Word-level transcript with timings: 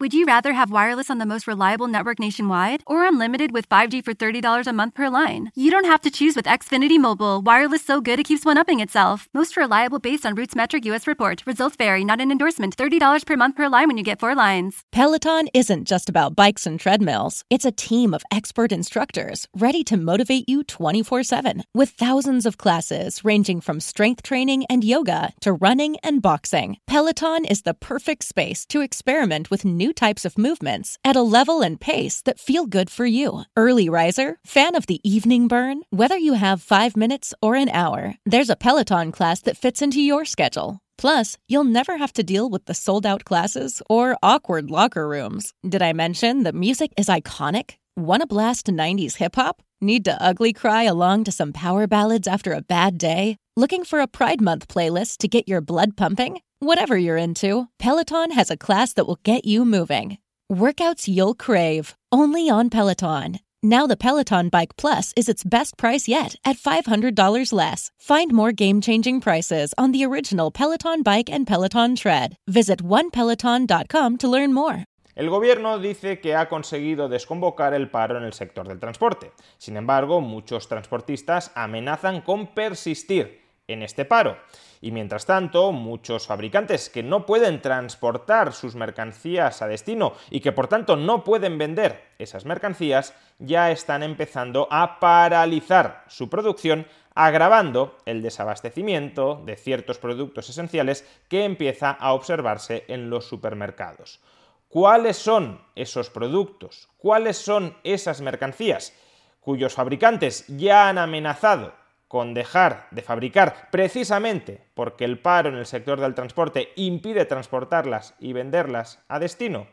Would 0.00 0.14
you 0.14 0.26
rather 0.26 0.52
have 0.52 0.70
wireless 0.70 1.10
on 1.10 1.18
the 1.18 1.26
most 1.26 1.48
reliable 1.48 1.88
network 1.88 2.20
nationwide 2.20 2.84
or 2.86 3.04
unlimited 3.04 3.50
with 3.50 3.68
5G 3.68 4.04
for 4.04 4.14
$30 4.14 4.68
a 4.68 4.72
month 4.72 4.94
per 4.94 5.08
line? 5.08 5.50
You 5.56 5.72
don't 5.72 5.86
have 5.86 6.00
to 6.02 6.10
choose 6.10 6.36
with 6.36 6.44
Xfinity 6.44 7.00
Mobile. 7.00 7.40
Wireless 7.40 7.84
so 7.84 8.00
good 8.00 8.20
it 8.20 8.24
keeps 8.24 8.44
one 8.44 8.58
upping 8.58 8.78
itself. 8.78 9.28
Most 9.34 9.56
reliable 9.56 9.98
based 9.98 10.24
on 10.24 10.36
Roots 10.36 10.54
Metric 10.54 10.84
US 10.84 11.08
report. 11.08 11.42
Results 11.46 11.74
vary, 11.74 12.04
not 12.04 12.20
an 12.20 12.30
endorsement. 12.30 12.76
$30 12.76 13.26
per 13.26 13.36
month 13.36 13.56
per 13.56 13.68
line 13.68 13.88
when 13.88 13.98
you 13.98 14.04
get 14.04 14.20
four 14.20 14.36
lines. 14.36 14.84
Peloton 14.92 15.48
isn't 15.52 15.88
just 15.88 16.08
about 16.08 16.36
bikes 16.36 16.64
and 16.64 16.78
treadmills. 16.78 17.42
It's 17.50 17.64
a 17.64 17.72
team 17.72 18.14
of 18.14 18.22
expert 18.30 18.70
instructors 18.70 19.48
ready 19.52 19.82
to 19.82 19.96
motivate 19.96 20.48
you 20.48 20.62
24-7 20.62 21.64
with 21.74 21.90
thousands 21.90 22.46
of 22.46 22.56
classes 22.56 23.24
ranging 23.24 23.60
from 23.60 23.80
strength 23.80 24.22
training 24.22 24.64
and 24.70 24.84
yoga 24.84 25.32
to 25.40 25.52
running 25.52 25.96
and 26.04 26.22
boxing. 26.22 26.78
Peloton 26.86 27.44
is 27.44 27.62
the 27.62 27.74
perfect 27.74 28.22
space 28.22 28.64
to 28.66 28.80
experiment 28.80 29.50
with 29.50 29.64
new 29.64 29.87
types 29.92 30.24
of 30.24 30.38
movements 30.38 30.98
at 31.04 31.16
a 31.16 31.22
level 31.22 31.60
and 31.60 31.80
pace 31.80 32.22
that 32.22 32.40
feel 32.40 32.66
good 32.66 32.90
for 32.90 33.06
you. 33.06 33.42
Early 33.56 33.88
riser, 33.88 34.38
fan 34.44 34.74
of 34.74 34.86
the 34.86 35.00
evening 35.08 35.48
burn, 35.48 35.82
whether 35.90 36.16
you 36.16 36.34
have 36.34 36.62
five 36.62 36.96
minutes 36.96 37.34
or 37.40 37.54
an 37.54 37.68
hour, 37.68 38.14
there's 38.26 38.50
a 38.50 38.56
Peloton 38.56 39.12
class 39.12 39.40
that 39.42 39.56
fits 39.56 39.82
into 39.82 40.00
your 40.00 40.24
schedule. 40.24 40.80
Plus, 40.98 41.38
you'll 41.46 41.64
never 41.64 41.96
have 41.96 42.12
to 42.14 42.22
deal 42.22 42.50
with 42.50 42.66
the 42.66 42.74
sold 42.74 43.06
out 43.06 43.24
classes 43.24 43.80
or 43.88 44.16
awkward 44.22 44.70
locker 44.70 45.08
rooms. 45.08 45.54
Did 45.66 45.80
I 45.80 45.92
mention 45.92 46.42
that 46.42 46.54
music 46.54 46.92
is 46.96 47.06
iconic? 47.06 47.76
Want 47.96 48.22
to 48.22 48.26
blast 48.26 48.66
90s 48.66 49.16
hip 49.16 49.36
hop? 49.36 49.62
Need 49.80 50.04
to 50.06 50.20
ugly 50.20 50.52
cry 50.52 50.84
along 50.84 51.24
to 51.24 51.32
some 51.32 51.52
power 51.52 51.86
ballads 51.86 52.26
after 52.26 52.52
a 52.52 52.62
bad 52.62 52.98
day? 52.98 53.36
Looking 53.56 53.84
for 53.84 54.00
a 54.00 54.08
Pride 54.08 54.40
Month 54.40 54.66
playlist 54.68 55.18
to 55.18 55.28
get 55.28 55.48
your 55.48 55.60
blood 55.60 55.96
pumping? 55.96 56.40
Whatever 56.60 56.98
you're 56.98 57.16
into, 57.16 57.68
Peloton 57.78 58.32
has 58.32 58.50
a 58.50 58.56
class 58.56 58.92
that 58.94 59.06
will 59.06 59.20
get 59.22 59.44
you 59.44 59.64
moving. 59.64 60.18
Workouts 60.50 61.06
you'll 61.06 61.36
crave, 61.36 61.94
only 62.10 62.50
on 62.50 62.68
Peloton. 62.68 63.38
Now 63.62 63.86
the 63.86 63.96
Peloton 63.96 64.48
Bike 64.48 64.74
Plus 64.76 65.12
is 65.14 65.28
its 65.28 65.44
best 65.44 65.76
price 65.76 66.08
yet 66.08 66.34
at 66.44 66.56
$500 66.56 67.52
less. 67.52 67.92
Find 67.96 68.32
more 68.32 68.50
game-changing 68.50 69.20
prices 69.20 69.72
on 69.78 69.92
the 69.92 70.04
original 70.04 70.50
Peloton 70.50 71.04
Bike 71.04 71.30
and 71.30 71.46
Peloton 71.46 71.94
Tread. 71.94 72.34
Visit 72.48 72.82
onepeloton.com 72.82 74.18
to 74.18 74.28
learn 74.28 74.52
more. 74.52 74.84
El 75.14 75.30
gobierno 75.30 75.78
dice 75.78 76.18
que 76.20 76.34
ha 76.34 76.48
conseguido 76.48 77.08
desconvocar 77.08 77.72
el 77.72 77.88
paro 77.88 78.18
en 78.18 78.24
el 78.24 78.32
sector 78.32 78.66
del 78.66 78.80
transporte. 78.80 79.30
Sin 79.58 79.76
embargo, 79.76 80.20
muchos 80.20 80.66
transportistas 80.66 81.52
amenazan 81.54 82.20
con 82.20 82.48
persistir 82.48 83.47
en 83.68 83.82
este 83.82 84.04
paro. 84.04 84.38
Y 84.80 84.90
mientras 84.90 85.26
tanto, 85.26 85.72
muchos 85.72 86.26
fabricantes 86.26 86.88
que 86.88 87.02
no 87.02 87.26
pueden 87.26 87.60
transportar 87.60 88.52
sus 88.52 88.74
mercancías 88.74 89.62
a 89.62 89.68
destino 89.68 90.14
y 90.30 90.40
que 90.40 90.52
por 90.52 90.68
tanto 90.68 90.96
no 90.96 91.22
pueden 91.22 91.58
vender 91.58 92.02
esas 92.18 92.44
mercancías, 92.44 93.14
ya 93.38 93.70
están 93.70 94.02
empezando 94.02 94.66
a 94.70 94.98
paralizar 94.98 96.04
su 96.08 96.30
producción, 96.30 96.86
agravando 97.14 97.98
el 98.06 98.22
desabastecimiento 98.22 99.42
de 99.44 99.56
ciertos 99.56 99.98
productos 99.98 100.48
esenciales 100.48 101.06
que 101.28 101.44
empieza 101.44 101.90
a 101.90 102.12
observarse 102.12 102.84
en 102.88 103.10
los 103.10 103.28
supermercados. 103.28 104.20
¿Cuáles 104.68 105.16
son 105.16 105.60
esos 105.74 106.10
productos? 106.10 106.88
¿Cuáles 106.98 107.36
son 107.38 107.76
esas 107.84 108.20
mercancías 108.20 108.92
cuyos 109.40 109.74
fabricantes 109.74 110.44
ya 110.46 110.88
han 110.88 110.98
amenazado 110.98 111.72
con 112.08 112.34
dejar 112.34 112.88
de 112.90 113.02
fabricar 113.02 113.68
precisamente 113.70 114.64
porque 114.74 115.04
el 115.04 115.20
paro 115.20 115.50
en 115.50 115.56
el 115.56 115.66
sector 115.66 116.00
del 116.00 116.14
transporte 116.14 116.70
impide 116.76 117.26
transportarlas 117.26 118.14
y 118.18 118.32
venderlas 118.32 119.04
a 119.08 119.18
destino? 119.18 119.68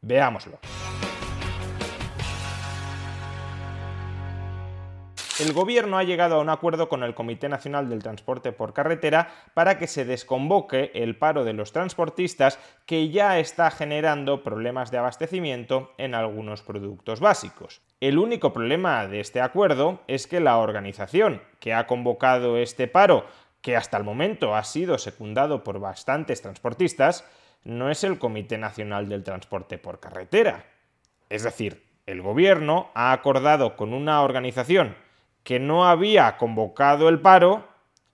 Veámoslo. 0.00 0.58
El 5.42 5.52
gobierno 5.54 5.98
ha 5.98 6.04
llegado 6.04 6.36
a 6.36 6.40
un 6.40 6.50
acuerdo 6.50 6.88
con 6.88 7.02
el 7.02 7.16
Comité 7.16 7.48
Nacional 7.48 7.88
del 7.88 8.00
Transporte 8.02 8.52
por 8.52 8.72
Carretera 8.72 9.28
para 9.54 9.76
que 9.76 9.88
se 9.88 10.04
desconvoque 10.04 10.92
el 10.94 11.16
paro 11.16 11.42
de 11.42 11.52
los 11.52 11.72
transportistas 11.72 12.60
que 12.86 13.10
ya 13.10 13.40
está 13.40 13.72
generando 13.72 14.44
problemas 14.44 14.92
de 14.92 14.98
abastecimiento 14.98 15.94
en 15.98 16.14
algunos 16.14 16.62
productos 16.62 17.18
básicos. 17.18 17.82
El 18.00 18.18
único 18.18 18.52
problema 18.52 19.08
de 19.08 19.18
este 19.18 19.40
acuerdo 19.40 20.02
es 20.06 20.28
que 20.28 20.38
la 20.38 20.58
organización 20.58 21.42
que 21.58 21.74
ha 21.74 21.88
convocado 21.88 22.56
este 22.56 22.86
paro, 22.86 23.26
que 23.62 23.76
hasta 23.76 23.96
el 23.96 24.04
momento 24.04 24.54
ha 24.54 24.62
sido 24.62 24.96
secundado 24.96 25.64
por 25.64 25.80
bastantes 25.80 26.40
transportistas, 26.40 27.28
no 27.64 27.90
es 27.90 28.04
el 28.04 28.20
Comité 28.20 28.58
Nacional 28.58 29.08
del 29.08 29.24
Transporte 29.24 29.76
por 29.76 29.98
Carretera. 29.98 30.66
Es 31.30 31.42
decir, 31.42 31.84
el 32.06 32.22
gobierno 32.22 32.92
ha 32.94 33.10
acordado 33.10 33.76
con 33.76 33.92
una 33.92 34.22
organización 34.22 34.94
que 35.44 35.58
no 35.58 35.86
había 35.86 36.36
convocado 36.36 37.08
el 37.08 37.20
paro, 37.20 37.68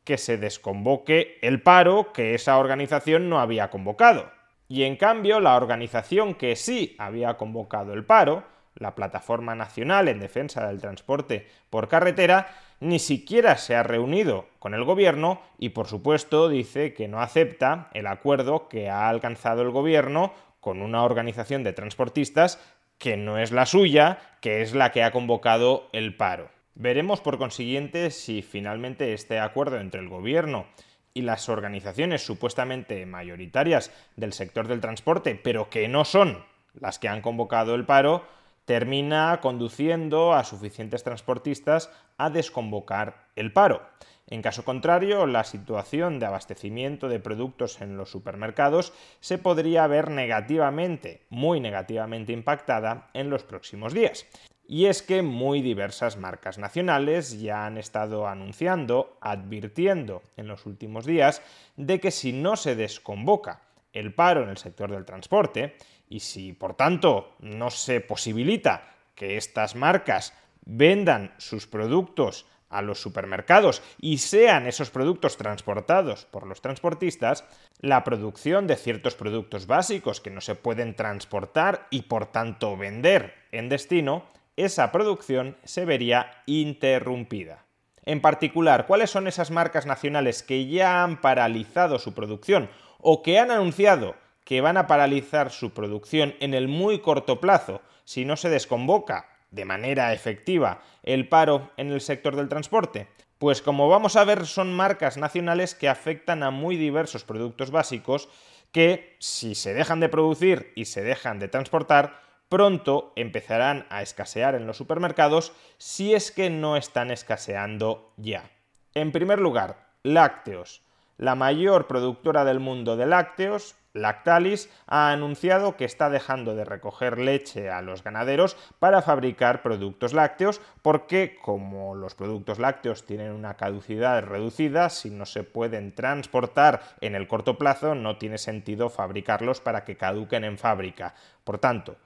que 0.05 0.19
se 0.19 0.39
desconvoque 0.39 1.39
el 1.43 1.63
paro 1.63 2.13
que 2.13 2.35
esa 2.35 2.59
organización 2.59 3.29
no 3.29 3.41
había 3.41 3.71
convocado. 3.71 4.31
Y 4.69 4.85
en 4.85 4.97
cambio, 4.97 5.41
la 5.41 5.57
organización 5.57 6.35
que 6.35 6.57
sí 6.57 6.95
había 6.99 7.37
convocado 7.37 7.95
el 7.95 8.05
paro, 8.05 8.45
la 8.75 8.95
Plataforma 8.95 9.55
Nacional 9.55 10.09
en 10.09 10.21
Defensa 10.21 10.67
del 10.67 10.81
Transporte 10.81 11.47
por 11.71 11.89
Carretera, 11.89 12.49
ni 12.81 12.99
siquiera 12.99 13.57
se 13.57 13.75
ha 13.75 13.83
reunido 13.83 14.47
con 14.59 14.75
el 14.75 14.85
gobierno 14.85 15.41
y 15.59 15.71
por 15.71 15.89
supuesto 15.89 16.49
dice 16.49 16.95
que 16.95 17.09
no 17.09 17.21
acepta 17.21 17.89
el 17.93 18.07
acuerdo 18.07 18.69
que 18.69 18.89
ha 18.89 19.09
alcanzado 19.09 19.63
el 19.63 19.71
gobierno 19.71 20.33
con 20.61 20.81
una 20.83 21.03
organización 21.03 21.65
de 21.65 21.73
transportistas 21.73 22.61
que 22.99 23.17
no 23.17 23.39
es 23.39 23.53
la 23.53 23.67
suya, 23.67 24.19
que 24.41 24.63
es 24.63 24.75
la 24.75 24.93
que 24.93 25.03
ha 25.03 25.13
convocado 25.13 25.89
el 25.93 26.17
paro. 26.17 26.51
Veremos, 26.81 27.21
por 27.21 27.39
consiguiente, 27.39 28.13
si 28.13 28.41
finalmente 28.41 29.13
este 29.13 29.41
acuerdo 29.41 29.81
entre 29.81 29.99
el 30.01 30.09
Gobierno 30.09 30.67
y 31.13 31.23
las 31.23 31.49
organizaciones 31.49 32.25
supuestamente 32.25 33.05
mayoritarias 33.05 33.91
del 34.15 34.33
sector 34.33 34.69
del 34.69 34.81
transporte, 34.81 35.35
pero 35.35 35.71
que 35.71 35.89
no 35.89 36.05
son 36.05 36.45
las 36.75 37.01
que 37.01 37.09
han 37.09 37.21
convocado 37.21 37.75
el 37.75 37.85
paro, 37.85 38.23
termina 38.65 39.41
conduciendo 39.43 40.35
a 40.35 40.45
suficientes 40.45 41.03
transportistas 41.03 41.91
a 42.17 42.31
desconvocar 42.31 43.27
el 43.35 43.53
paro. 43.53 43.83
En 44.29 44.41
caso 44.41 44.65
contrario, 44.65 45.27
la 45.27 45.43
situación 45.43 46.21
de 46.21 46.27
abastecimiento 46.27 47.09
de 47.09 47.19
productos 47.19 47.81
en 47.81 47.97
los 47.97 48.09
supermercados 48.09 48.93
se 49.19 49.39
podría 49.39 49.85
ver 49.89 50.13
negativamente, 50.13 51.27
muy 51.29 51.59
negativamente 51.59 52.33
impactada 52.33 53.11
en 53.15 53.31
los 53.31 53.43
próximos 53.43 53.95
días. 53.95 54.27
Y 54.71 54.85
es 54.85 55.03
que 55.03 55.23
muy 55.23 55.63
diversas 55.63 56.19
marcas 56.19 56.59
nacionales 56.59 57.41
ya 57.41 57.65
han 57.65 57.79
estado 57.79 58.29
anunciando, 58.29 59.17
advirtiendo 59.23 60.23
en 60.37 60.47
los 60.47 60.67
últimos 60.67 61.07
días, 61.07 61.41
de 61.77 61.99
que 62.01 62.11
si 62.11 62.35
no 62.35 62.55
se 62.55 62.77
desconvoca 62.77 63.63
el 63.95 64.13
paro 64.13 64.43
en 64.43 64.51
el 64.51 64.59
sector 64.59 64.91
del 64.91 65.07
transporte, 65.07 65.77
y 66.11 66.21
si 66.21 66.53
por 66.53 66.75
tanto 66.75 67.35
no 67.41 67.71
se 67.71 68.03
posibilita 68.03 68.95
que 69.15 69.39
estas 69.39 69.75
marcas 69.75 70.35
vendan 70.67 71.33
sus 71.39 71.67
productos 71.67 72.45
a 72.69 72.83
los 72.83 73.01
supermercados 73.01 73.83
y 73.99 74.19
sean 74.19 74.67
esos 74.67 74.91
productos 74.91 75.39
transportados 75.39 76.27
por 76.27 76.47
los 76.47 76.61
transportistas, 76.61 77.45
la 77.81 78.05
producción 78.05 78.67
de 78.67 78.77
ciertos 78.77 79.15
productos 79.15 79.67
básicos 79.67 80.21
que 80.21 80.31
no 80.31 80.43
se 80.43 80.55
pueden 80.55 80.95
transportar 80.95 81.87
y 81.89 82.03
por 82.03 82.27
tanto 82.27 82.77
vender 82.77 83.35
en 83.51 83.71
destino 83.71 84.25
esa 84.65 84.91
producción 84.91 85.57
se 85.65 85.85
vería 85.85 86.43
interrumpida. 86.47 87.65
En 88.05 88.21
particular, 88.21 88.87
¿cuáles 88.87 89.11
son 89.11 89.29
esas 89.29 89.51
marcas 89.51 89.87
nacionales 89.87 90.43
que 90.43 90.67
ya 90.67 91.05
han 91.05 91.21
paralizado 91.21 91.99
su 91.99 92.15
producción 92.15 92.69
o 93.01 93.23
que 93.23 93.39
han 93.39 93.51
anunciado 93.51 94.17
que 94.45 94.61
van 94.61 94.77
a 94.77 94.87
paralizar 94.87 95.51
su 95.51 95.71
producción 95.75 96.35
en 96.41 96.55
el 96.55 96.69
muy 96.69 97.01
corto 97.01 97.41
plazo 97.41 97.83
si 98.05 98.25
no 98.25 98.37
se 98.37 98.49
desconvoca 98.49 99.29
de 99.51 99.65
manera 99.65 100.13
efectiva 100.13 100.81
el 101.03 101.29
paro 101.29 101.71
en 101.77 101.93
el 101.93 102.01
sector 102.01 102.35
del 102.35 102.49
transporte? 102.49 103.09
Pues 103.39 103.63
como 103.63 103.89
vamos 103.89 104.17
a 104.17 104.25
ver 104.25 104.47
son 104.47 104.75
marcas 104.75 105.17
nacionales 105.17 105.77
que 105.77 105.89
afectan 105.89 106.43
a 106.43 106.51
muy 106.51 106.77
diversos 106.77 107.23
productos 107.23 107.71
básicos 107.71 108.29
que 108.73 109.17
si 109.21 109.55
se 109.55 109.75
dejan 109.75 110.01
de 110.01 110.09
producir 110.09 110.73
y 110.75 110.87
se 110.87 111.03
dejan 111.03 111.39
de 111.39 111.49
transportar, 111.49 112.28
pronto 112.49 113.13
empezarán 113.17 113.87
a 113.91 114.03
escasear 114.03 114.55
en 114.55 114.67
los 114.67 114.77
supermercados 114.77 115.53
si 115.77 116.15
es 116.15 116.33
que 116.33 116.51
no 116.51 116.77
están 116.77 117.11
escaseando 117.11 118.13
ya. 118.17 118.51
En 118.95 119.13
primer 119.13 119.41
lugar, 119.41 119.89
lácteos. 120.03 120.83
La 121.19 121.35
mayor 121.35 121.87
productora 121.89 122.45
del 122.45 122.61
mundo 122.61 122.97
de 122.97 123.07
lácteos, 123.07 123.75
Lactalis 123.93 124.71
ha 124.87 125.11
anunciado 125.11 125.77
que 125.77 125.85
está 125.85 126.11
dejando 126.11 126.55
de 126.55 126.65
recoger 126.65 127.19
leche 127.19 127.71
a 127.71 127.83
los 127.83 128.05
ganaderos 128.05 128.57
para 128.79 129.03
fabricar 129.03 129.63
productos 129.63 130.13
lácteos 130.13 130.61
porque 130.83 131.37
como 131.43 131.95
los 131.95 132.15
productos 132.15 132.59
lácteos 132.59 133.05
tienen 133.05 133.33
una 133.33 133.55
caducidad 133.55 134.23
reducida, 134.23 134.91
si 134.91 135.11
no 135.11 135.27
se 135.27 135.43
pueden 135.43 135.95
transportar 135.95 136.83
en 137.01 137.15
el 137.15 137.27
corto 137.27 137.59
plazo 137.59 137.95
no 137.95 138.19
tiene 138.19 138.39
sentido 138.39 138.89
fabricarlos 138.89 139.61
para 139.61 139.85
que 139.85 139.97
caduquen 139.97 140.45
en 140.45 140.59
fábrica. 140.59 141.15
Por 141.43 141.59
tanto, 141.59 141.97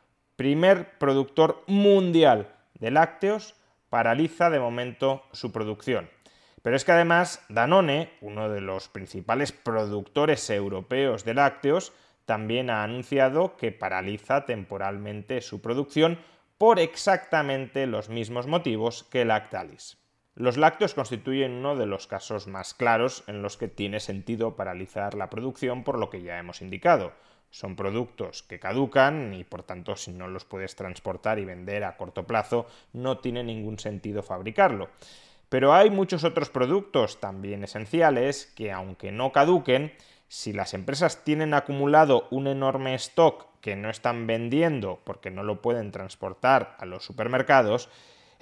primer 0.43 0.99
productor 0.99 1.63
mundial 1.69 2.53
de 2.75 2.91
lácteos 2.91 3.55
paraliza 3.91 4.51
de 4.51 4.59
momento 4.59 5.23
su 5.31 5.53
producción. 5.53 6.11
Pero 6.63 6.75
es 6.75 6.85
que 6.85 6.91
además 6.91 7.47
Danone, 7.49 8.11
uno 8.21 8.49
de 8.49 8.61
los 8.61 8.89
principales 8.89 9.53
productores 9.53 10.51
europeos 10.51 11.25
de 11.25 11.35
lácteos, 11.35 11.93
también 12.25 12.71
ha 12.71 12.83
anunciado 12.83 13.57
que 13.57 13.71
paraliza 13.71 14.45
temporalmente 14.45 15.43
su 15.43 15.63
producción 15.63 16.19
por 16.59 16.81
exactamente 16.81 17.87
los 17.87 18.09
mismos 18.09 18.49
motivos 18.49 19.05
que 19.05 19.25
Lactalis. 19.25 19.99
Los 20.35 20.57
lácteos 20.57 20.95
constituyen 20.95 21.53
uno 21.53 21.77
de 21.77 21.87
los 21.87 22.09
casos 22.09 22.49
más 22.49 22.75
claros 22.75 23.23
en 23.29 23.43
los 23.43 23.57
que 23.57 23.69
tiene 23.69 24.01
sentido 24.01 24.57
paralizar 24.57 25.15
la 25.15 25.31
producción 25.31 25.85
por 25.85 26.01
lo 26.01 26.11
que 26.11 26.23
ya 26.23 26.41
hemos 26.41 26.63
indicado. 26.63 27.13
Son 27.53 27.77
productos 27.77 28.43
que 28.43 28.59
caducan 28.59 29.35
y 29.35 29.45
por 29.45 29.63
tanto 29.63 29.95
si 29.95 30.11
no 30.11 30.27
los 30.27 30.47
puedes 30.47 30.75
transportar 30.75 31.39
y 31.39 31.45
vender 31.45 31.85
a 31.85 31.99
corto 31.99 32.27
plazo 32.27 32.67
no 32.95 33.19
tiene 33.19 33.45
ningún 33.45 33.79
sentido 33.79 34.23
fabricarlo. 34.23 34.89
Pero 35.51 35.75
hay 35.75 35.91
muchos 35.91 36.25
otros 36.25 36.49
productos 36.49 37.21
también 37.21 37.63
esenciales 37.63 38.47
que 38.57 38.73
aunque 38.73 39.13
no 39.13 39.33
caduquen, 39.33 39.93
si 40.29 40.55
las 40.55 40.73
empresas 40.73 41.25
tienen 41.25 41.53
acumulado 41.53 42.27
un 42.31 42.47
enorme 42.47 42.95
stock 42.95 43.45
que 43.61 43.77
no 43.77 43.91
están 43.91 44.27
vendiendo 44.27 45.01
porque 45.05 45.31
no 45.31 45.43
lo 45.43 45.61
pueden 45.61 45.93
transportar 45.93 46.75
a 46.79 46.87
los 46.87 47.05
supermercados, 47.05 47.91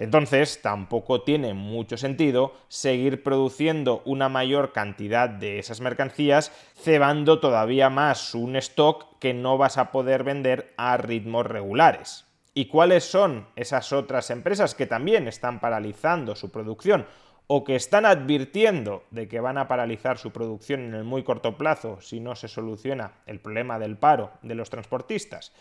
entonces 0.01 0.63
tampoco 0.63 1.21
tiene 1.21 1.53
mucho 1.53 1.95
sentido 1.95 2.55
seguir 2.69 3.21
produciendo 3.21 4.01
una 4.03 4.29
mayor 4.29 4.71
cantidad 4.71 5.29
de 5.29 5.59
esas 5.59 5.79
mercancías, 5.79 6.51
cebando 6.75 7.39
todavía 7.39 7.91
más 7.91 8.33
un 8.33 8.55
stock 8.55 9.19
que 9.19 9.35
no 9.35 9.59
vas 9.59 9.77
a 9.77 9.91
poder 9.91 10.23
vender 10.23 10.73
a 10.75 10.97
ritmos 10.97 11.45
regulares. 11.45 12.25
¿Y 12.55 12.65
cuáles 12.65 13.03
son 13.03 13.45
esas 13.55 13.93
otras 13.93 14.31
empresas 14.31 14.73
que 14.73 14.87
también 14.87 15.27
están 15.27 15.59
paralizando 15.59 16.35
su 16.35 16.49
producción 16.49 17.05
o 17.45 17.63
que 17.63 17.75
están 17.75 18.07
advirtiendo 18.07 19.03
de 19.11 19.27
que 19.27 19.39
van 19.39 19.59
a 19.59 19.67
paralizar 19.67 20.17
su 20.17 20.31
producción 20.31 20.81
en 20.81 20.95
el 20.95 21.03
muy 21.03 21.21
corto 21.21 21.59
plazo 21.59 22.01
si 22.01 22.19
no 22.19 22.35
se 22.35 22.47
soluciona 22.47 23.19
el 23.27 23.39
problema 23.39 23.77
del 23.77 23.97
paro 23.97 24.31
de 24.41 24.55
los 24.55 24.71
transportistas? 24.71 25.53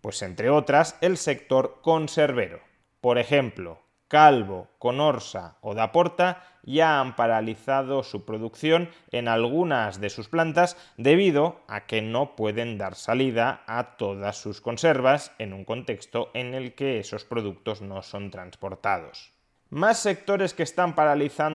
Pues 0.00 0.22
entre 0.22 0.48
otras 0.48 0.96
el 1.00 1.16
sector 1.16 1.80
conservero. 1.82 2.69
Por 3.00 3.18
ejemplo, 3.18 3.80
Calvo, 4.08 4.68
Conorsa 4.78 5.56
o 5.60 5.74
Daporta 5.74 6.42
ya 6.64 7.00
han 7.00 7.16
paralizado 7.16 8.02
su 8.02 8.24
producción 8.24 8.90
en 9.12 9.28
algunas 9.28 10.00
de 10.00 10.10
sus 10.10 10.28
plantas 10.28 10.76
debido 10.96 11.60
a 11.68 11.86
que 11.86 12.02
no 12.02 12.36
pueden 12.36 12.76
dar 12.76 12.96
salida 12.96 13.62
a 13.66 13.96
todas 13.96 14.36
sus 14.36 14.60
conservas 14.60 15.32
en 15.38 15.52
un 15.52 15.64
contexto 15.64 16.30
en 16.34 16.54
el 16.54 16.74
que 16.74 16.98
esos 16.98 17.24
productos 17.24 17.80
no 17.82 18.02
son 18.02 18.30
transportados. 18.30 19.32
más 19.70 20.00
sectores 20.00 20.52
que 20.52 20.64
están 20.64 20.96
paralizando. 20.96 21.54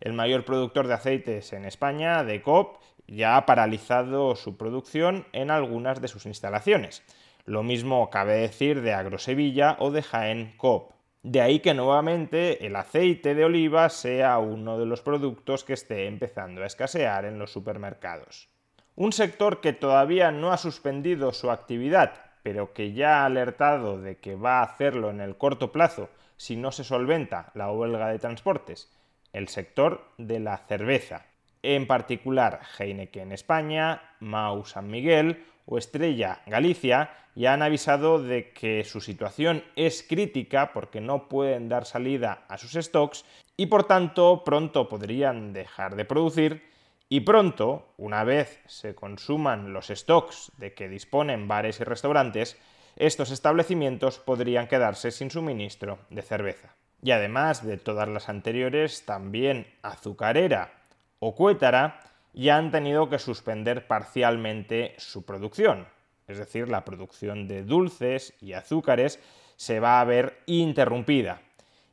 El 0.00 0.14
mayor 0.14 0.46
productor 0.46 0.86
de 0.86 0.94
aceites 0.94 1.52
en 1.52 1.66
España, 1.66 2.24
de 2.24 2.40
COP, 2.40 2.80
ya 3.06 3.36
ha 3.36 3.44
paralizado 3.44 4.34
su 4.34 4.56
producción 4.56 5.26
en 5.32 5.50
algunas 5.50 6.00
de 6.00 6.08
sus 6.08 6.24
instalaciones. 6.24 7.02
Lo 7.44 7.62
mismo 7.62 8.08
cabe 8.08 8.34
decir 8.34 8.80
de 8.80 8.94
Agrosevilla 8.94 9.76
o 9.78 9.90
de 9.90 10.02
Jaén 10.02 10.54
COP. 10.56 10.92
De 11.22 11.42
ahí 11.42 11.60
que 11.60 11.74
nuevamente 11.74 12.66
el 12.66 12.76
aceite 12.76 13.34
de 13.34 13.44
oliva 13.44 13.90
sea 13.90 14.38
uno 14.38 14.78
de 14.78 14.86
los 14.86 15.02
productos 15.02 15.64
que 15.64 15.74
esté 15.74 16.06
empezando 16.06 16.62
a 16.62 16.66
escasear 16.66 17.26
en 17.26 17.38
los 17.38 17.52
supermercados. 17.52 18.48
Un 18.96 19.12
sector 19.12 19.60
que 19.60 19.74
todavía 19.74 20.30
no 20.30 20.50
ha 20.50 20.56
suspendido 20.56 21.32
su 21.32 21.50
actividad, 21.50 22.14
pero 22.42 22.72
que 22.72 22.94
ya 22.94 23.20
ha 23.20 23.26
alertado 23.26 24.00
de 24.00 24.16
que 24.16 24.34
va 24.34 24.60
a 24.60 24.64
hacerlo 24.64 25.10
en 25.10 25.20
el 25.20 25.36
corto 25.36 25.72
plazo 25.72 26.08
si 26.38 26.56
no 26.56 26.72
se 26.72 26.84
solventa 26.84 27.50
la 27.54 27.70
huelga 27.70 28.08
de 28.08 28.18
transportes? 28.18 28.90
El 29.32 29.48
sector 29.48 30.04
de 30.18 30.40
la 30.40 30.58
cerveza. 30.58 31.26
En 31.62 31.86
particular, 31.86 32.60
Heineken 32.78 33.32
España, 33.32 34.14
Mau 34.20 34.64
San 34.64 34.90
Miguel 34.90 35.44
o 35.66 35.78
Estrella 35.78 36.40
Galicia 36.46 37.10
ya 37.34 37.54
han 37.54 37.62
avisado 37.62 38.22
de 38.22 38.50
que 38.52 38.82
su 38.84 39.00
situación 39.00 39.62
es 39.76 40.02
crítica 40.02 40.72
porque 40.72 41.00
no 41.00 41.28
pueden 41.28 41.68
dar 41.68 41.84
salida 41.84 42.44
a 42.48 42.58
sus 42.58 42.72
stocks 42.72 43.24
y 43.56 43.66
por 43.66 43.84
tanto 43.84 44.42
pronto 44.44 44.88
podrían 44.88 45.52
dejar 45.52 45.96
de 45.96 46.04
producir 46.04 46.70
y 47.12 47.20
pronto, 47.20 47.92
una 47.98 48.22
vez 48.22 48.60
se 48.66 48.94
consuman 48.94 49.72
los 49.72 49.88
stocks 49.88 50.52
de 50.58 50.74
que 50.74 50.88
disponen 50.88 51.48
bares 51.48 51.80
y 51.80 51.84
restaurantes, 51.84 52.56
estos 52.94 53.32
establecimientos 53.32 54.20
podrían 54.20 54.68
quedarse 54.68 55.10
sin 55.10 55.30
suministro 55.30 55.98
de 56.08 56.22
cerveza. 56.22 56.76
Y 57.02 57.12
además 57.12 57.64
de 57.66 57.76
todas 57.78 58.08
las 58.08 58.28
anteriores, 58.28 59.04
también 59.06 59.66
Azucarera 59.82 60.72
o 61.18 61.34
Cuétara 61.34 62.00
ya 62.32 62.56
han 62.56 62.70
tenido 62.70 63.08
que 63.08 63.18
suspender 63.18 63.86
parcialmente 63.86 64.94
su 64.98 65.24
producción. 65.24 65.86
Es 66.28 66.38
decir, 66.38 66.68
la 66.68 66.84
producción 66.84 67.48
de 67.48 67.64
dulces 67.64 68.34
y 68.40 68.52
azúcares 68.52 69.18
se 69.56 69.80
va 69.80 70.00
a 70.00 70.04
ver 70.04 70.38
interrumpida. 70.46 71.42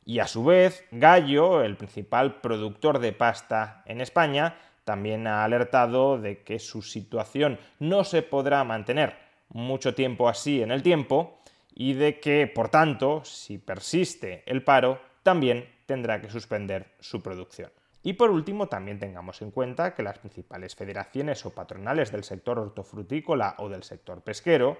Y 0.04 0.20
a 0.20 0.26
su 0.26 0.44
vez, 0.44 0.84
Gallo, 0.90 1.62
el 1.62 1.76
principal 1.76 2.40
productor 2.40 2.98
de 2.98 3.12
pasta 3.12 3.82
en 3.84 4.00
España, 4.00 4.56
también 4.84 5.26
ha 5.26 5.44
alertado 5.44 6.18
de 6.18 6.42
que 6.42 6.58
su 6.58 6.80
situación 6.80 7.58
no 7.78 8.04
se 8.04 8.22
podrá 8.22 8.64
mantener 8.64 9.16
mucho 9.50 9.94
tiempo 9.94 10.28
así 10.28 10.62
en 10.62 10.70
el 10.70 10.82
tiempo 10.82 11.38
y 11.80 11.92
de 11.92 12.18
que, 12.18 12.48
por 12.48 12.70
tanto, 12.70 13.24
si 13.24 13.56
persiste 13.56 14.42
el 14.46 14.64
paro, 14.64 15.00
también 15.22 15.64
tendrá 15.86 16.20
que 16.20 16.28
suspender 16.28 16.96
su 16.98 17.22
producción. 17.22 17.70
Y 18.02 18.14
por 18.14 18.30
último, 18.30 18.66
también 18.66 18.98
tengamos 18.98 19.42
en 19.42 19.52
cuenta 19.52 19.94
que 19.94 20.02
las 20.02 20.18
principales 20.18 20.74
federaciones 20.74 21.46
o 21.46 21.50
patronales 21.50 22.10
del 22.10 22.24
sector 22.24 22.58
hortofrutícola 22.58 23.54
o 23.58 23.68
del 23.68 23.84
sector 23.84 24.22
pesquero 24.22 24.76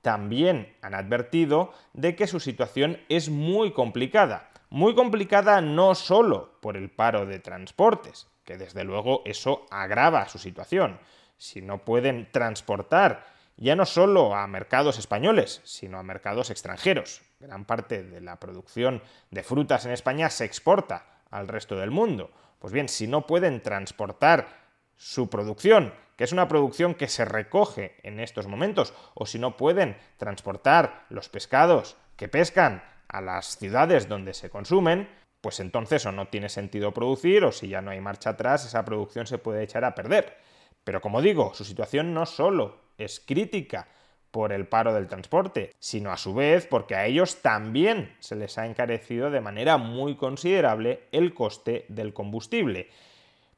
también 0.00 0.74
han 0.82 0.96
advertido 0.96 1.72
de 1.92 2.16
que 2.16 2.26
su 2.26 2.40
situación 2.40 2.98
es 3.08 3.28
muy 3.28 3.70
complicada. 3.70 4.50
Muy 4.68 4.96
complicada 4.96 5.60
no 5.60 5.94
solo 5.94 6.58
por 6.60 6.76
el 6.76 6.90
paro 6.90 7.24
de 7.24 7.38
transportes, 7.38 8.26
que 8.42 8.56
desde 8.56 8.82
luego 8.82 9.22
eso 9.26 9.64
agrava 9.70 10.28
su 10.28 10.38
situación. 10.38 10.98
Si 11.36 11.62
no 11.62 11.84
pueden 11.84 12.28
transportar 12.32 13.24
ya 13.56 13.76
no 13.76 13.86
solo 13.86 14.34
a 14.34 14.46
mercados 14.46 14.98
españoles, 14.98 15.60
sino 15.64 15.98
a 15.98 16.02
mercados 16.02 16.50
extranjeros. 16.50 17.22
Gran 17.40 17.64
parte 17.64 18.02
de 18.02 18.20
la 18.20 18.36
producción 18.40 19.02
de 19.30 19.42
frutas 19.42 19.84
en 19.84 19.92
España 19.92 20.30
se 20.30 20.44
exporta 20.44 21.20
al 21.30 21.48
resto 21.48 21.76
del 21.76 21.90
mundo. 21.90 22.30
Pues 22.58 22.72
bien, 22.72 22.88
si 22.88 23.06
no 23.06 23.26
pueden 23.26 23.62
transportar 23.62 24.48
su 24.96 25.28
producción, 25.28 25.92
que 26.16 26.24
es 26.24 26.32
una 26.32 26.48
producción 26.48 26.94
que 26.94 27.08
se 27.08 27.24
recoge 27.24 27.96
en 28.02 28.20
estos 28.20 28.46
momentos, 28.46 28.94
o 29.14 29.26
si 29.26 29.38
no 29.38 29.56
pueden 29.56 29.96
transportar 30.16 31.06
los 31.08 31.28
pescados 31.28 31.96
que 32.16 32.28
pescan 32.28 32.84
a 33.08 33.20
las 33.20 33.58
ciudades 33.58 34.08
donde 34.08 34.34
se 34.34 34.50
consumen, 34.50 35.08
pues 35.40 35.58
entonces 35.58 36.06
o 36.06 36.12
no 36.12 36.28
tiene 36.28 36.48
sentido 36.48 36.94
producir 36.94 37.44
o 37.44 37.52
si 37.52 37.68
ya 37.68 37.82
no 37.82 37.90
hay 37.90 38.00
marcha 38.00 38.30
atrás, 38.30 38.64
esa 38.64 38.84
producción 38.84 39.26
se 39.26 39.38
puede 39.38 39.64
echar 39.64 39.84
a 39.84 39.94
perder. 39.94 40.38
Pero 40.84 41.00
como 41.00 41.20
digo, 41.20 41.52
su 41.54 41.64
situación 41.64 42.14
no 42.14 42.26
solo 42.26 42.81
es 42.98 43.20
crítica 43.20 43.88
por 44.30 44.52
el 44.52 44.66
paro 44.66 44.94
del 44.94 45.08
transporte, 45.08 45.72
sino 45.78 46.10
a 46.10 46.16
su 46.16 46.34
vez 46.34 46.66
porque 46.66 46.96
a 46.96 47.06
ellos 47.06 47.42
también 47.42 48.16
se 48.18 48.34
les 48.34 48.58
ha 48.58 48.66
encarecido 48.66 49.30
de 49.30 49.40
manera 49.40 49.76
muy 49.76 50.16
considerable 50.16 51.04
el 51.12 51.34
coste 51.34 51.84
del 51.88 52.14
combustible. 52.14 52.88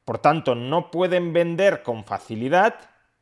Por 0.03 0.19
tanto, 0.19 0.53
no 0.53 0.91
pueden 0.91 1.33
vender 1.33 1.81
con 1.81 2.03
facilidad 2.03 2.75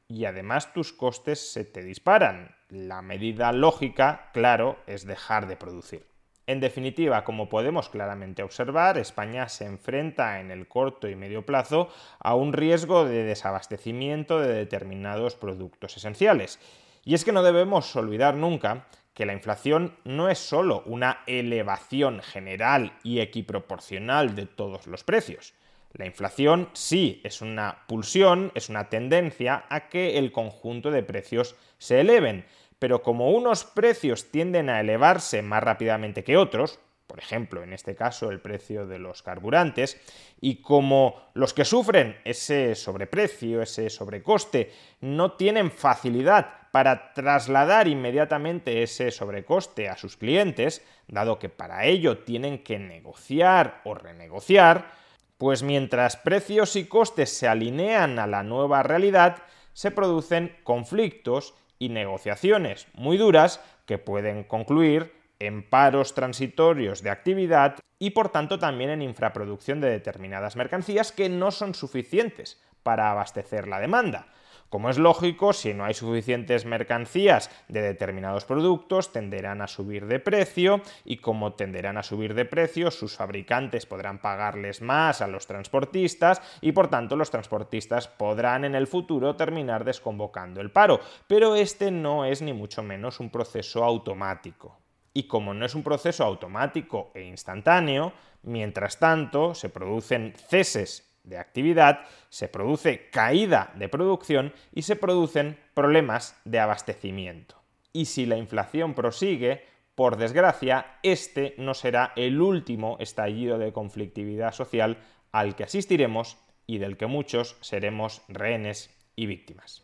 y 0.07 0.25
además 0.25 0.73
tus 0.73 0.91
costes 0.91 1.53
se 1.53 1.63
te 1.63 1.83
disparan. 1.83 2.55
La 2.69 3.01
medida 3.01 3.51
lógica, 3.51 4.29
claro, 4.33 4.77
es 4.87 5.05
dejar 5.05 5.47
de 5.47 5.55
producir. 5.55 6.12
En 6.45 6.59
definitiva, 6.59 7.23
como 7.23 7.47
podemos 7.47 7.87
claramente 7.87 8.43
observar, 8.43 8.97
España 8.97 9.47
se 9.47 9.65
enfrenta 9.65 10.41
en 10.41 10.51
el 10.51 10.67
corto 10.67 11.07
y 11.07 11.15
medio 11.15 11.45
plazo 11.45 11.87
a 12.19 12.35
un 12.35 12.51
riesgo 12.51 13.05
de 13.05 13.23
desabastecimiento 13.23 14.39
de 14.39 14.53
determinados 14.53 15.35
productos 15.35 15.95
esenciales. 15.95 16.59
Y 17.05 17.13
es 17.13 17.23
que 17.23 17.31
no 17.31 17.43
debemos 17.43 17.95
olvidar 17.95 18.35
nunca 18.35 18.87
que 19.13 19.25
la 19.25 19.33
inflación 19.33 19.95
no 20.03 20.29
es 20.29 20.39
solo 20.39 20.83
una 20.85 21.19
elevación 21.27 22.21
general 22.21 22.97
y 23.03 23.19
equiproporcional 23.19 24.35
de 24.35 24.45
todos 24.45 24.87
los 24.87 25.03
precios. 25.05 25.53
La 25.93 26.07
inflación 26.07 26.69
sí 26.73 27.21
es 27.23 27.41
una 27.41 27.85
pulsión, 27.87 28.51
es 28.55 28.67
una 28.67 28.89
tendencia 28.89 29.65
a 29.69 29.89
que 29.89 30.17
el 30.17 30.31
conjunto 30.31 30.89
de 30.89 31.03
precios 31.03 31.55
se 31.77 32.01
eleven, 32.01 32.45
pero 32.83 33.01
como 33.01 33.31
unos 33.31 33.63
precios 33.63 34.29
tienden 34.29 34.69
a 34.69 34.81
elevarse 34.81 35.41
más 35.41 35.63
rápidamente 35.63 36.25
que 36.25 36.35
otros, 36.35 36.81
por 37.07 37.17
ejemplo, 37.17 37.63
en 37.63 37.71
este 37.71 37.95
caso 37.95 38.29
el 38.29 38.41
precio 38.41 38.85
de 38.87 38.99
los 38.99 39.23
carburantes, 39.23 40.01
y 40.41 40.55
como 40.57 41.15
los 41.33 41.53
que 41.53 41.63
sufren 41.63 42.17
ese 42.25 42.75
sobreprecio, 42.75 43.61
ese 43.61 43.89
sobrecoste, 43.89 44.73
no 44.99 45.31
tienen 45.31 45.71
facilidad 45.71 46.69
para 46.73 47.13
trasladar 47.13 47.87
inmediatamente 47.87 48.83
ese 48.83 49.11
sobrecoste 49.11 49.87
a 49.87 49.95
sus 49.95 50.17
clientes, 50.17 50.85
dado 51.07 51.39
que 51.39 51.47
para 51.47 51.85
ello 51.85 52.17
tienen 52.17 52.65
que 52.65 52.79
negociar 52.79 53.79
o 53.85 53.95
renegociar, 53.95 54.91
pues 55.37 55.63
mientras 55.63 56.17
precios 56.17 56.75
y 56.75 56.83
costes 56.83 57.29
se 57.29 57.47
alinean 57.47 58.19
a 58.19 58.27
la 58.27 58.43
nueva 58.43 58.83
realidad, 58.83 59.37
se 59.71 59.89
producen 59.89 60.57
conflictos 60.65 61.53
y 61.83 61.89
negociaciones 61.89 62.87
muy 62.93 63.17
duras 63.17 63.59
que 63.85 63.97
pueden 63.97 64.45
concluir 64.45 65.11
en 65.39 65.67
paros 65.69 66.13
transitorios 66.13 67.03
de 67.03 67.09
actividad 67.09 67.75
y 67.99 68.11
por 68.11 68.29
tanto 68.29 68.57
también 68.57 68.89
en 68.89 69.01
infraproducción 69.01 69.81
de 69.81 69.89
determinadas 69.89 70.55
mercancías 70.55 71.11
que 71.11 71.27
no 71.27 71.51
son 71.51 71.75
suficientes 71.75 72.61
para 72.83 73.11
abastecer 73.11 73.67
la 73.67 73.81
demanda. 73.81 74.27
Como 74.69 74.89
es 74.89 74.97
lógico, 74.97 75.53
si 75.53 75.73
no 75.73 75.85
hay 75.85 75.93
suficientes 75.93 76.65
mercancías 76.65 77.51
de 77.67 77.81
determinados 77.81 78.45
productos, 78.45 79.11
tenderán 79.11 79.61
a 79.61 79.67
subir 79.67 80.07
de 80.07 80.19
precio 80.19 80.81
y 81.05 81.17
como 81.17 81.53
tenderán 81.53 81.97
a 81.97 82.03
subir 82.03 82.33
de 82.33 82.45
precio, 82.45 82.89
sus 82.89 83.15
fabricantes 83.15 83.85
podrán 83.85 84.19
pagarles 84.19 84.81
más 84.81 85.21
a 85.21 85.27
los 85.27 85.45
transportistas 85.45 86.41
y 86.61 86.71
por 86.71 86.89
tanto 86.89 87.15
los 87.15 87.29
transportistas 87.29 88.07
podrán 88.07 88.65
en 88.65 88.75
el 88.75 88.87
futuro 88.87 89.35
terminar 89.35 89.83
desconvocando 89.83 90.61
el 90.61 90.71
paro. 90.71 90.99
Pero 91.27 91.55
este 91.55 91.91
no 91.91 92.25
es 92.25 92.41
ni 92.41 92.53
mucho 92.53 92.81
menos 92.81 93.19
un 93.19 93.29
proceso 93.29 93.83
automático. 93.83 94.79
Y 95.13 95.27
como 95.27 95.53
no 95.53 95.65
es 95.65 95.75
un 95.75 95.83
proceso 95.83 96.23
automático 96.23 97.11
e 97.13 97.23
instantáneo, 97.23 98.13
mientras 98.41 98.97
tanto 98.97 99.53
se 99.53 99.69
producen 99.69 100.33
ceses 100.49 101.12
de 101.23 101.37
actividad, 101.37 102.01
se 102.29 102.47
produce 102.47 103.09
caída 103.09 103.71
de 103.75 103.89
producción 103.89 104.53
y 104.73 104.83
se 104.83 104.95
producen 104.95 105.57
problemas 105.73 106.39
de 106.45 106.59
abastecimiento. 106.59 107.55
Y 107.91 108.05
si 108.05 108.25
la 108.25 108.37
inflación 108.37 108.93
prosigue, 108.93 109.65
por 109.95 110.17
desgracia, 110.17 110.97
este 111.03 111.53
no 111.57 111.73
será 111.73 112.13
el 112.15 112.41
último 112.41 112.97
estallido 112.99 113.57
de 113.57 113.71
conflictividad 113.71 114.51
social 114.51 114.97
al 115.31 115.55
que 115.55 115.65
asistiremos 115.65 116.37
y 116.65 116.79
del 116.79 116.97
que 116.97 117.05
muchos 117.05 117.57
seremos 117.61 118.21
rehenes 118.27 118.89
y 119.15 119.27
víctimas. 119.27 119.83